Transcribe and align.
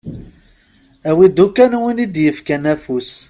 Awi-d 1.09 1.37
ukkan 1.45 1.71
win 1.81 2.03
i 2.05 2.07
d-yefkan 2.13 2.63
afus. 2.73 3.11